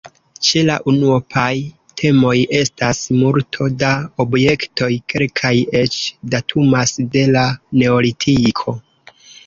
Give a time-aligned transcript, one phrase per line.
[0.45, 1.51] Ĉe la unuopaj
[2.01, 3.93] temoj estas multo da
[4.27, 6.03] objektoj; kelkaj eĉ
[6.35, 7.49] datumas de la
[7.85, 8.81] neolitiko.